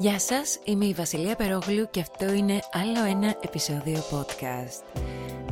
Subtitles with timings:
[0.00, 5.00] Γεια σας, είμαι η Βασιλεία Περόγλου και αυτό είναι άλλο ένα επεισόδιο podcast.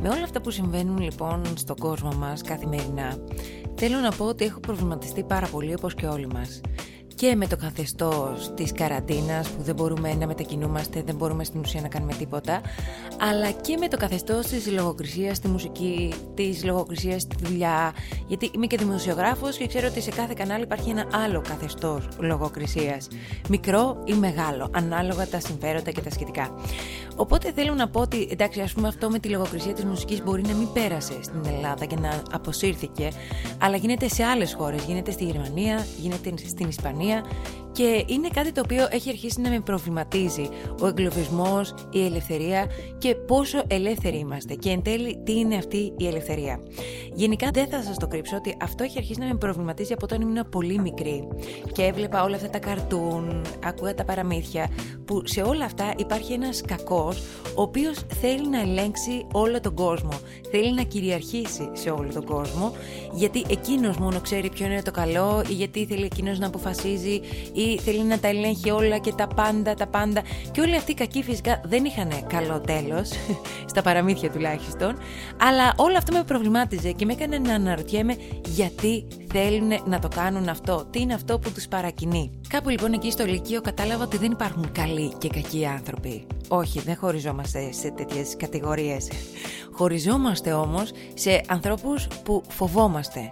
[0.01, 3.17] Με όλα αυτά που συμβαίνουν λοιπόν στον κόσμο μας καθημερινά,
[3.75, 6.61] θέλω να πω ότι έχω προβληματιστεί πάρα πολύ όπως και όλοι μας
[7.19, 11.81] και με το καθεστώς της καραντίνας που δεν μπορούμε να μετακινούμαστε, δεν μπορούμε στην ουσία
[11.81, 12.61] να κάνουμε τίποτα,
[13.29, 17.93] αλλά και με το καθεστώς της λογοκρισίας στη μουσική, της λογοκρισίας στη δουλειά,
[18.27, 23.07] γιατί είμαι και δημοσιογράφος και ξέρω ότι σε κάθε κανάλι υπάρχει ένα άλλο καθεστώς λογοκρισίας,
[23.49, 26.55] μικρό ή μεγάλο, ανάλογα τα συμφέροντα και τα σχετικά.
[27.15, 30.41] Οπότε θέλω να πω ότι εντάξει, ας πούμε αυτό με τη λογοκρισία της μουσικής μπορεί
[30.41, 33.09] να μην πέρασε στην Ελλάδα και να αποσύρθηκε,
[33.61, 34.83] αλλά γίνεται σε άλλες χώρες.
[34.83, 37.23] Γίνεται στη Γερμανία, γίνεται στην Ισπανία Yeah.
[37.79, 40.49] Και είναι κάτι το οποίο έχει αρχίσει να με προβληματίζει.
[40.81, 42.65] Ο εγκλωβισμός, η ελευθερία
[42.97, 44.53] και πόσο ελεύθεροι είμαστε.
[44.53, 46.59] Και εν τέλει, τι είναι αυτή η ελευθερία.
[47.13, 50.21] Γενικά, δεν θα σας το κρύψω ότι αυτό έχει αρχίσει να με προβληματίζει από όταν
[50.21, 51.27] ήμουν πολύ μικρή.
[51.71, 54.69] Και έβλεπα όλα αυτά τα καρτούν, ακούγα τα παραμύθια,
[55.05, 57.21] που σε όλα αυτά υπάρχει ένας κακός,
[57.55, 60.19] ο οποίος θέλει να ελέγξει όλο τον κόσμο.
[60.51, 62.71] Θέλει να κυριαρχήσει σε όλο τον κόσμο,
[63.13, 67.21] γιατί εκείνος μόνο ξέρει ποιο είναι το καλό, ή γιατί θέλει εκείνος να αποφασίζει,
[67.53, 70.21] ή θέλει να τα ελέγχει όλα και τα πάντα, τα πάντα.
[70.51, 73.09] Και όλοι αυτοί οι κακοί φυσικά δεν είχαν καλό τέλος,
[73.71, 74.97] στα παραμύθια τουλάχιστον.
[75.41, 78.15] Αλλά όλο αυτό με προβλημάτιζε και με έκανε να αναρωτιέμαι
[78.47, 80.85] γιατί θέλουν να το κάνουν αυτό.
[80.89, 82.31] Τι είναι αυτό που τους παρακινεί.
[82.47, 86.27] Κάπου λοιπόν εκεί στο Λυκείο κατάλαβα ότι δεν υπάρχουν καλοί και κακοί άνθρωποι.
[86.47, 89.07] Όχι, δεν χωριζόμαστε σε τέτοιες κατηγορίες.
[89.71, 93.31] Χωριζόμαστε όμως σε ανθρώπους που φοβόμαστε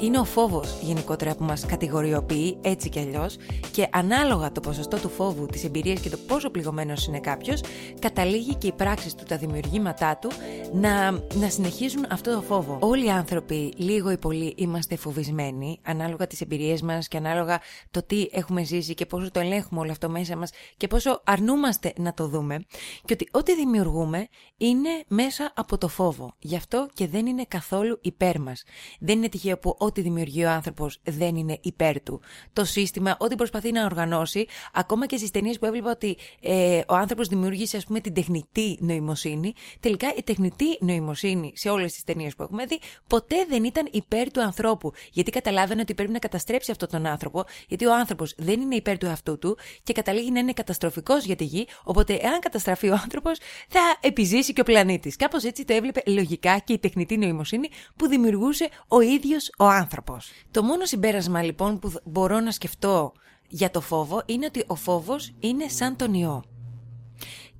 [0.00, 3.36] είναι ο φόβος γενικότερα που μας κατηγοριοποιεί έτσι κι αλλιώς
[3.72, 7.60] και ανάλογα το ποσοστό του φόβου, τη εμπειρία και το πόσο πληγωμένος είναι κάποιος,
[7.98, 10.30] καταλήγει και οι πράξεις του, τα δημιουργήματά του
[10.72, 12.78] να, να συνεχίζουν αυτό το φόβο.
[12.80, 17.60] Όλοι οι άνθρωποι, λίγο ή πολύ, είμαστε φοβισμένοι, ανάλογα τις εμπειρίες μας και ανάλογα
[17.90, 21.92] το τι έχουμε ζήσει και πόσο το ελέγχουμε όλο αυτό μέσα μας και πόσο αρνούμαστε
[21.96, 22.64] να το δούμε.
[23.04, 26.34] Και ότι ό,τι δημιουργούμε είναι μέσα από το φόβο.
[26.38, 28.62] Γι' αυτό και δεν είναι καθόλου υπέρ μας.
[29.00, 32.20] Δεν είναι τυχαίο που ό,τι δημιουργεί ο άνθρωπος δεν είναι υπέρ του.
[32.52, 36.94] Το σύστημα, ό,τι προσπαθεί να οργανώσει, ακόμα και στις ταινίες που έβλεπα ότι ε, ο
[36.94, 42.34] άνθρωπος δημιούργησε, ας πούμε, την τεχνητή νοημοσύνη, τελικά η τεχνητή νοημοσύνη σε όλες τις ταινίες
[42.34, 44.92] που έχουμε δει ποτέ δεν ήταν υπέρ του ανθρώπου.
[45.12, 48.98] Γιατί καταλάβαινε ότι πρέπει να καταστρέψει αυτόν τον άνθρωπο, γιατί ο άνθρωπος δεν είναι υπέρ
[48.98, 51.66] του εαυτού του και καταλήγει να είναι καταστροφικός για τη γη.
[51.84, 53.38] Οπότε, εάν καταστραφεί ο άνθρωπος,
[53.68, 55.16] θα επιζήσει και ο πλανήτης.
[55.16, 60.30] Κάπως έτσι το έβλεπε λογικά και η τεχνητή νοημοσύνη που δημιουργούσε ο ίδιος ο άνθρωπος.
[60.50, 63.12] Το μόνο συμπέρασμα λοιπόν που μπορώ να σκεφτώ
[63.48, 66.44] για το φόβο είναι ότι ο φόβος είναι σαν τον ιό.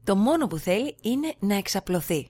[0.05, 2.29] Το μόνο που θέλει είναι να εξαπλωθεί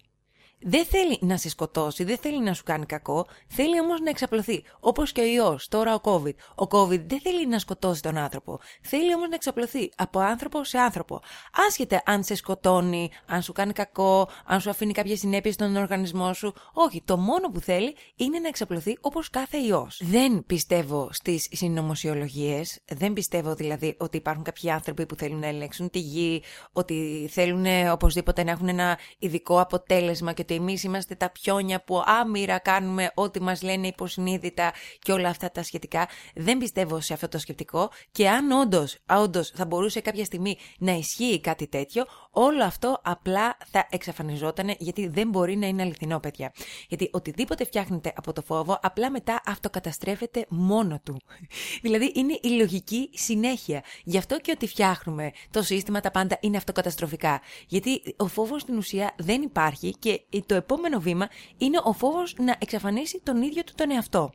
[0.61, 4.65] δεν θέλει να σε σκοτώσει, δεν θέλει να σου κάνει κακό, θέλει όμως να εξαπλωθεί.
[4.81, 6.35] Όπως και ο ιός, τώρα ο COVID.
[6.55, 8.59] Ο COVID δεν θέλει να σκοτώσει τον άνθρωπο.
[8.83, 11.21] Θέλει όμως να εξαπλωθεί από άνθρωπο σε άνθρωπο.
[11.69, 16.33] Άσχετα αν σε σκοτώνει, αν σου κάνει κακό, αν σου αφήνει κάποιες συνέπειες στον οργανισμό
[16.33, 16.55] σου.
[16.73, 20.01] Όχι, το μόνο που θέλει είναι να εξαπλωθεί όπως κάθε ιός.
[20.05, 22.79] Δεν πιστεύω στις συνωμοσιολογίες.
[22.85, 26.43] Δεν πιστεύω δηλαδή ότι υπάρχουν κάποιοι άνθρωποι που θέλουν να ελέγξουν τη γη,
[26.73, 32.03] ότι θέλουν οπωσδήποτε να έχουν ένα ειδικό αποτέλεσμα και ότι εμείς είμαστε τα πιόνια που
[32.07, 36.09] άμυρα κάνουμε ό,τι μας λένε υποσυνείδητα και όλα αυτά τα σχετικά.
[36.35, 40.93] Δεν πιστεύω σε αυτό το σκεπτικό και αν όντως όντως θα μπορούσε κάποια στιγμή να
[40.93, 46.53] ισχύει κάτι τέτοιο, όλο αυτό απλά θα εξαφανιζόταν γιατί δεν μπορεί να είναι αληθινό, παιδιά.
[46.89, 51.21] Γιατί οτιδήποτε φτιάχνεται από το φόβο, απλά μετά αυτοκαταστρέφεται μόνο του.
[51.85, 53.83] δηλαδή είναι η λογική συνέχεια.
[54.05, 57.41] Γι' αυτό και ότι φτιάχνουμε το σύστημα, τα πάντα είναι αυτοκαταστροφικά.
[57.67, 61.29] Γιατί ο φόβος στην ουσία δεν υπάρχει και το επόμενο βήμα
[61.59, 64.33] είναι ο φόβος να εξαφανίσει τον ίδιο του τον εαυτό.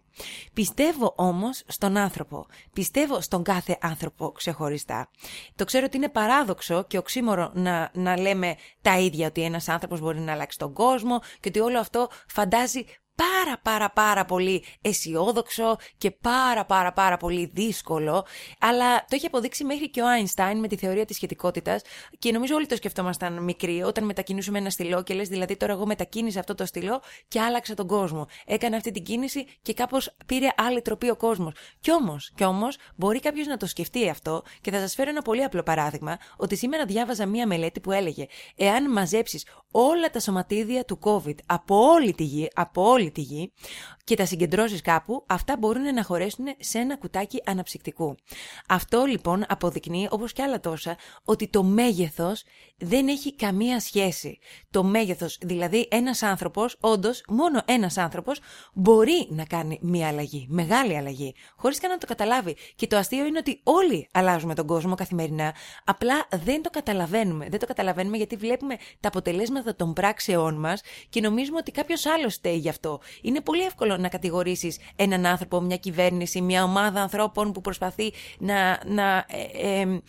[0.53, 2.45] Πιστεύω όμως στον άνθρωπο.
[2.73, 5.09] Πιστεύω στον κάθε άνθρωπο ξεχωριστά.
[5.55, 9.99] Το ξέρω ότι είναι παράδοξο και οξύμορο να, να λέμε τα ίδια ότι ένας άνθρωπος
[9.99, 12.85] μπορεί να αλλάξει τον κόσμο και ότι όλο αυτό φαντάζει
[13.15, 18.25] πάρα πάρα πάρα πολύ αισιόδοξο και πάρα πάρα πάρα πολύ δύσκολο,
[18.59, 21.81] αλλά το έχει αποδείξει μέχρι και ο Άινστάιν με τη θεωρία της σχετικότητας
[22.19, 25.85] και νομίζω όλοι το σκεφτόμασταν μικροί όταν μετακινούσαμε ένα στυλό και λες δηλαδή τώρα εγώ
[25.85, 28.27] μετακίνησα αυτό το στυλό και άλλαξα τον κόσμο.
[28.45, 31.53] Έκανα αυτή την κίνηση και κάπως πήρε άλλη τροπή ο κόσμος.
[31.79, 35.21] Κι όμως, κι όμως μπορεί κάποιος να το σκεφτεί αυτό και θα σας φέρω ένα
[35.21, 40.85] πολύ απλό παράδειγμα ότι σήμερα διάβαζα μία μελέτη που έλεγε εάν μαζέψεις όλα τα σωματίδια
[40.85, 43.51] του COVID από όλη τη γη, από όλη όλη τη γη
[44.03, 48.15] και τα συγκεντρώσεις κάπου, αυτά μπορούν να χωρέσουν σε ένα κουτάκι αναψυκτικού.
[48.67, 52.43] Αυτό λοιπόν αποδεικνύει, όπως και άλλα τόσα, ότι το μέγεθος
[52.77, 54.39] δεν έχει καμία σχέση.
[54.69, 58.39] Το μέγεθος, δηλαδή ένας άνθρωπος, όντως μόνο ένας άνθρωπος,
[58.73, 62.55] μπορεί να κάνει μία αλλαγή, μεγάλη αλλαγή, χωρίς καν να το καταλάβει.
[62.75, 65.53] Και το αστείο είναι ότι όλοι αλλάζουμε τον κόσμο καθημερινά,
[65.85, 67.47] απλά δεν το καταλαβαίνουμε.
[67.49, 72.33] Δεν το καταλαβαίνουμε γιατί βλέπουμε τα αποτελέσματα των πράξεών μας και νομίζουμε ότι κάποιος άλλος
[72.33, 72.92] φταίει γι' αυτό.
[73.21, 78.79] Είναι πολύ εύκολο να κατηγορήσεις έναν άνθρωπο, μια κυβέρνηση, μια ομάδα ανθρώπων που προσπαθεί να,
[78.85, 80.01] να ε, ε,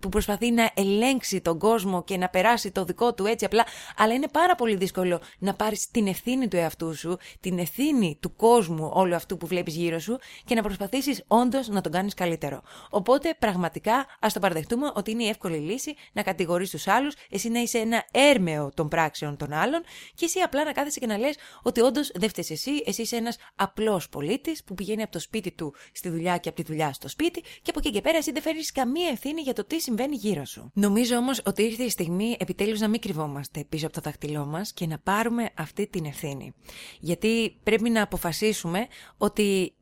[0.00, 3.66] που προσπαθεί να ελέγξει τον κόσμο και να περάσει το δικό του έτσι απλά,
[3.96, 8.36] αλλά είναι πάρα πολύ δύσκολο να πάρεις την ευθύνη του εαυτού σου, την ευθύνη του
[8.36, 12.62] κόσμου όλου αυτού που βλέπεις γύρω σου και να προσπαθήσεις όντως να τον κάνεις καλύτερο.
[12.90, 17.48] Οπότε πραγματικά ας το παραδεχτούμε ότι είναι η εύκολη λύση να κατηγορείς τους άλλους, εσύ
[17.48, 19.82] να είσαι ένα έρμεο των πράξεων των άλλων
[20.14, 23.16] και εσύ απλά να κάθεσαι και να λες ότι όντως δεν φταίεις εσύ, εσύ είσαι
[23.16, 26.92] ένας απλός πολίτης που πηγαίνει από το σπίτι του στη δουλειά και από τη δουλειά
[26.92, 29.80] στο σπίτι και από εκεί και πέρα εσύ δεν φέρεις καμία ευθύνη για το τι
[29.86, 30.70] συμβαίνει γύρω σου.
[30.74, 34.72] Νομίζω όμως ότι ήρθε η στιγμή επιτέλους να μην κρυβόμαστε πίσω από το δάχτυλό μας
[34.72, 36.52] και να πάρουμε αυτή την ευθύνη.
[37.00, 38.86] Γιατί πρέπει να αποφασίσουμε
[39.16, 39.76] ότι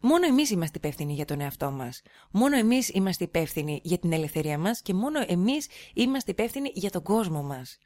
[0.00, 2.02] Μόνο εμείς είμαστε υπεύθυνοι για τον εαυτό μας.
[2.30, 7.02] Μόνο εμείς είμαστε υπεύθυνοι για την ελευθερία μας και μόνο εμείς είμαστε υπεύθυνοι για τον
[7.02, 7.78] κόσμο μας.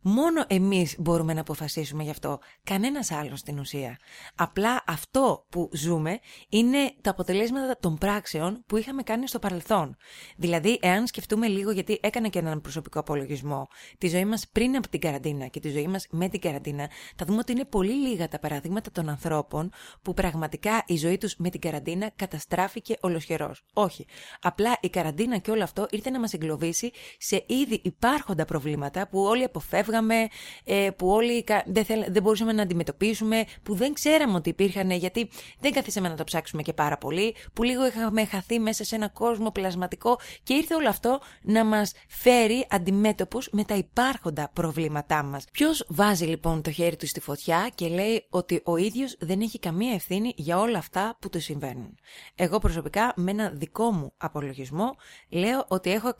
[0.00, 3.98] Μόνο εμείς μπορούμε να αποφασίσουμε γι' αυτό, κανένας άλλος στην ουσία.
[4.34, 6.18] Απλά αυτό που ζούμε
[6.48, 9.96] είναι τα αποτελέσματα των πράξεων που είχαμε κάνει στο παρελθόν.
[10.36, 13.68] Δηλαδή, εάν σκεφτούμε λίγο, γιατί έκανα και έναν προσωπικό απολογισμό,
[13.98, 17.24] τη ζωή μας πριν από την καραντίνα και τη ζωή μας με την καραντίνα, θα
[17.24, 19.70] δούμε ότι είναι πολύ λίγα τα παραδείγματα των ανθρώπων
[20.02, 23.64] που πραγματικά η ζωή τους με την καραντίνα καταστράφηκε ολοσχερός.
[23.72, 24.06] Όχι.
[24.40, 29.20] Απλά η καραντίνα και όλο αυτό ήρθε να μας εγκλωβίσει σε ήδη υπάρχοντα προβλήματα που
[29.20, 30.28] όλοι αποφεύγαμε,
[30.64, 35.28] ε, που όλοι δεν, θέλ, δεν μπορούσαμε να αντιμετωπίσουμε, που δεν ξέραμε ότι υπήρχαν γιατί
[35.60, 39.08] δεν καθίσαμε να το ψάξουμε και πάρα πολύ, που λίγο είχαμε χαθεί μέσα σε ένα
[39.08, 45.44] κόσμο πλασματικό και ήρθε όλο αυτό να μας φέρει αντιμέτωπους με τα υπάρχοντα προβλήματά μας.
[45.52, 49.58] Ποιος βάζει λοιπόν το χέρι του στη φωτιά και λέει ότι ο ίδιος δεν έχει
[49.58, 51.98] καμία ευθύνη για όλα αυτά που του συμβαίνουν;
[52.34, 54.96] Εγώ προσωπικά με ένα δικό μου απολογισμό
[55.28, 56.12] λέω ότι έχω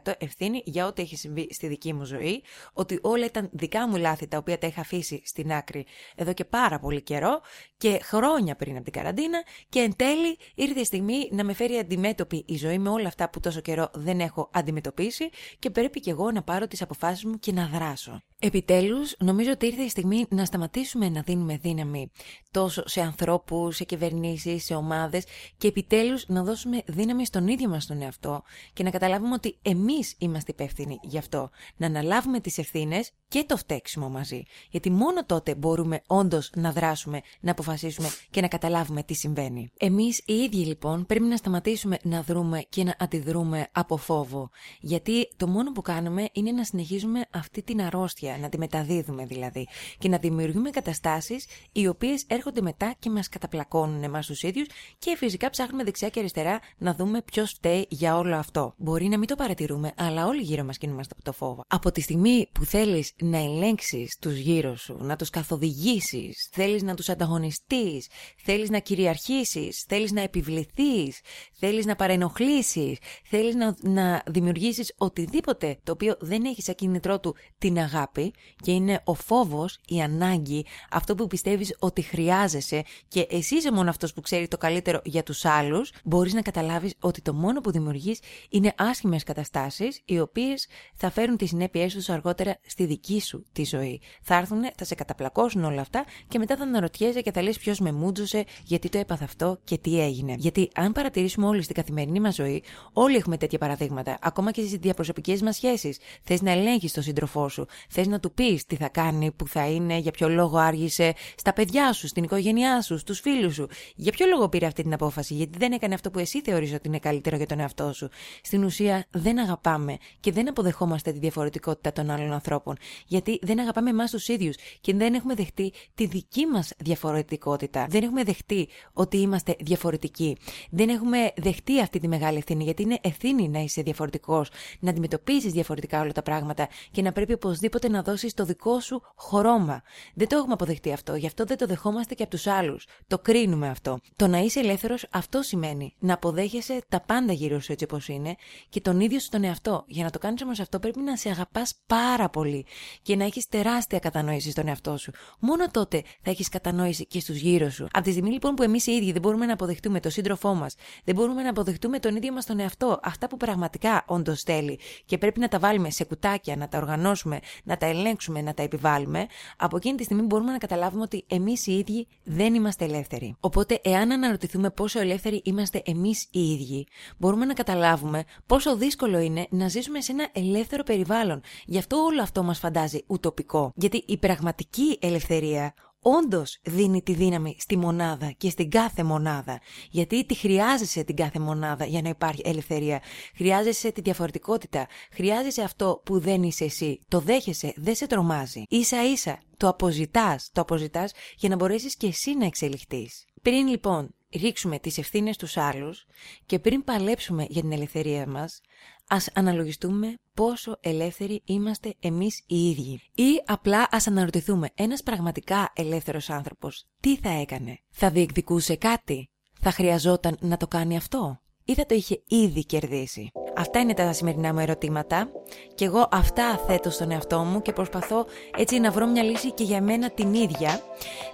[0.00, 3.96] 100% ευθύνη για ό,τι έχει συμβεί στη δική μου ζωή, ότι όλα ήταν δικά μου
[3.96, 7.40] λάθη τα οποία τα είχα αφήσει στην άκρη εδώ και πάρα πολύ καιρό
[7.76, 11.78] και χρόνια πριν από την καραντίνα και εν τέλει ήρθε η στιγμή να με φέρει
[11.78, 16.10] αντιμέτωπη η ζωή με όλα αυτά που τόσο καιρό δεν έχω αντιμετωπίσει και πρέπει και
[16.10, 18.22] εγώ να πάρω τις αποφάσεις μου και να δράσω.
[18.38, 22.10] Επιτέλους, νομίζω ότι ήρθε η στιγμή να σταματήσουμε να δίνουμε δύναμη
[22.50, 25.24] τόσο σε ανθρώπους, σε κυβερνήσεις, σε ομάδες
[25.56, 28.42] και επιτέλους να δώσουμε δύναμη στον ίδιο μας τον εαυτό
[28.72, 31.50] και να καταλάβουμε ότι εμείς είμαστε υπεύθυνοι γι' αυτό.
[31.76, 34.42] Να αναλάβουμε τις ευθύνες και το φταίξιμο μαζί.
[34.70, 39.70] Γιατί μόνο τότε μπορούμε όντως να δράσουμε, να αποφασίσουμε και να καταλάβουμε τι συμβαίνει.
[39.78, 44.50] Εμείς οι ίδιοι λοιπόν πρέπει να σταματήσουμε να δρούμε και να αντιδρούμε από φόβο.
[44.80, 49.68] Γιατί το μόνο που κάνουμε είναι να συνεχίζουμε αυτή την αρρώστια, να τη μεταδίδουμε δηλαδή.
[49.98, 54.66] Και να δημιουργούμε καταστάσεις οι οποίες έρχονται μετά και μας καταπλακώνουν εμάς τους ίδιους
[54.98, 58.74] και φυσικά ψάχνουμε δεξιά και αριστερά να δούμε ποιος φταίει για όλο αυτό.
[58.76, 61.64] Μπορεί να μην το παρατηρούμε, αλλά όλοι γύρω μας κινούμαστε από το φόβο.
[61.66, 66.94] Από τη στιγμή που θέλεις να ελέγξεις τους γύρω σου, να τους καθοδηγήσεις, θέλεις να
[66.94, 68.06] τους ανταγωνιστείς,
[68.36, 71.20] θέλεις να κυριαρχήσεις, θέλεις να επιβληθείς,
[71.52, 77.36] θέλεις να παρενοχλήσεις, θέλεις να, να δημιουργήσεις οτιδήποτε το οποίο δεν έχει σαν κίνητρό του
[77.58, 78.32] την αγάπη
[78.62, 83.90] και είναι ο φόβος, η ανάγκη, αυτό που πιστεύεις ότι χρειάζεσαι και εσύ είσαι μόνο
[83.90, 87.70] αυτός που ξέρει το καλύτερο για τους άλλους, μπορείς να καταλάβεις ότι το μόνο που
[87.70, 93.44] δημιουργείς είναι άσχημες καταστάσεις οι οποίες θα φέρουν τις συνέπειές τους αργότερα στη δική σου
[93.52, 94.00] τη ζωή.
[94.22, 97.80] Θα έρθουν, θα σε καταπλακώσουν όλα αυτά και μετά θα αναρωτιέσαι και θα λες ποιος
[97.80, 100.34] με μούντζωσε, γιατί το έπαθα αυτό και τι έγινε.
[100.38, 104.18] Γιατί αν παρατηρήσουμε όλοι στην καθημερινή μας ζωή, όλοι έχουμε τέτοια παραδείγματα.
[104.20, 105.98] Ακόμα και στις διαπροσωπικές μας σχέσεις.
[106.22, 107.66] Θες να ελέγχεις τον σύντροφό σου.
[107.88, 111.52] Θες να του πεις τι θα κάνει, που θα είναι, για ποιο λόγο άργησε στα
[111.52, 113.68] παιδιά σου, στην οικογένειά σου, στους φίλους σου.
[113.94, 116.88] Για ποιο λόγο πήρε αυτή την απόφαση, γιατί δεν έκανε αυτό που εσύ θεωρείς ότι
[116.88, 118.08] είναι καλύτερο για τον εαυτό σου.
[118.42, 122.76] Στην ουσία δεν αγαπάμε και δεν αποδεχόμαστε τη διαφορετικότητα των άλλων ανθρώπων,
[123.06, 127.86] γιατί δεν αγαπάμε εμάς τους ίδιους και δεν έχουμε δεχτεί τη δική μας διαφορετικότητα.
[127.90, 130.36] Δεν έχουμε δεχτεί ότι είμαστε διαφορετικοί.
[130.70, 134.50] Δεν έχουμε δεχτεί αυτή τη μεγάλη ευθύνη, γιατί είναι ευθύνη να είσαι διαφορετικός,
[134.80, 139.02] να αντιμετωπίζει διαφορετικά όλα τα πράγματα και να πρέπει οπωσδήποτε να δώσεις το δικό σου
[139.16, 139.82] χρώμα.
[140.14, 142.86] Δεν το έχουμε αποδεχτεί αυτό, γι' αυτό δεν το δεχόμαστε και από τους άλλους.
[143.06, 143.98] Το κρίνουμε αυτό.
[144.16, 148.34] Το να είσαι ελεύθερος, αυτό σημαίνει να αποδέχεσαι τα πάντα γύρω σου έτσι όπως είναι
[148.68, 149.84] και τον ίδιο σου τον εαυτό.
[149.86, 152.66] Για να το κάνεις όμως αυτό, πρέπει να σε αγαπάς πάρα πολύ.
[153.02, 155.12] και να έχεις τεράστια κατανόηση στον εαυτό σου.
[155.38, 157.88] Μόνο τότε θα έχεις κατανόηση και στους γύρω σου.
[157.92, 160.74] Από τη στιγμή λοιπόν που εμείς οι ίδιοι δεν μπορούμε να αποδεχτούμε τον σύντροφό μας,
[161.04, 165.18] δεν μπορούμε να αποδεχτούμε τον ίδιο μας τον εαυτό, αυτά που πραγματικά όντως θέλει και
[165.18, 169.26] πρέπει να τα βάλουμε σε κουτάκια, να τα οργανώσουμε, να τα ελέγξουμε, να τα επιβάλλουμε,
[169.56, 173.36] από εκείνη τη στιγμή μπορούμε να καταλάβουμε ότι εμείς οι ίδιοι δεν είμαστε ελεύθεροι.
[173.40, 176.86] Οπότε, εάν αναρωτηθούμε πόσο ελεύθεροι είμαστε εμείς οι ίδιοι,
[177.18, 181.40] μπορούμε να καταλάβουμε πόσο δύσκολο είναι να ζήσουμε σε ένα ελεύθερο περιβάλλον.
[181.64, 183.72] Γι' αυτό όλο αυτό μας φαντάζει ουτοπικό.
[183.74, 189.60] Γιατί η πραγματική ελευθερία όντως δίνει τη δύναμη στη μονάδα και στην κάθε μονάδα.
[189.90, 193.02] Γιατί τη χρειάζεσαι την κάθε μονάδα για να υπάρχει ελευθερία.
[193.36, 194.86] Χρειάζεσαι τη διαφορετικότητα.
[195.12, 197.00] Χρειάζεσαι αυτό που δεν είσαι εσύ.
[197.08, 198.62] Το δέχεσαι, δεν σε τρομάζει.
[198.68, 203.24] σα ίσα το αποζητάς, το αποζητάς για να μπορέσεις και εσύ να εξελιχθείς.
[203.42, 206.06] Πριν λοιπόν ρίξουμε τις ευθύνες στους άλλους
[206.46, 208.60] και πριν παλέψουμε για την ελευθερία μας,
[209.08, 213.00] ας αναλογιστούμε πόσο ελεύθεροι είμαστε εμείς οι ίδιοι.
[213.14, 219.70] Ή απλά ας αναρωτηθούμε, ένας πραγματικά ελεύθερος άνθρωπος τι θα έκανε, θα διεκδικούσε κάτι, θα
[219.70, 224.52] χρειαζόταν να το κάνει αυτό; Ή θα το είχε ήδη κερδίσει; Αυτά είναι τα σημερινά
[224.52, 225.28] μου ερωτήματα
[225.74, 229.64] και εγώ αυτά θέτω στον εαυτό μου και προσπαθώ έτσι να βρω μια λύση και
[229.64, 230.80] για μένα την ίδια.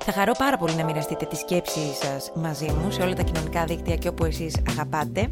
[0.04, 3.64] Θα χαρώ πάρα πολύ να μοιραστείτε τις σκέψεις σας μαζί μου σε όλα τα κοινωνικά
[3.64, 5.30] δίκτυα και όπου εσείς αγαπάτε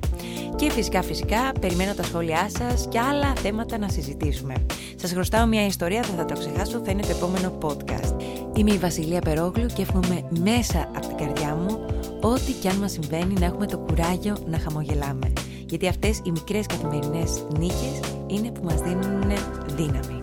[0.56, 4.54] και φυσικά φυσικά περιμένω τα σχόλιά σας και άλλα θέματα να συζητήσουμε.
[4.96, 8.16] Σας χρωστάω μια ιστορία, δεν θα το ξεχάσω, θα είναι το επόμενο podcast.
[8.56, 11.86] Είμαι η Βασιλεία Περόγλου και εύχομαι μέσα από την καρδιά μου
[12.20, 15.32] ό,τι και αν μας συμβαίνει να έχουμε το κουράγιο να χαμογελάμε.
[15.68, 19.32] Γιατί αυτές οι μικρές καθημερινές νίκες είναι που μας δίνουν
[19.76, 20.18] δύναμη.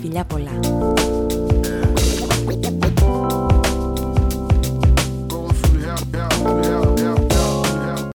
[0.00, 0.60] Φιλιά πολλά!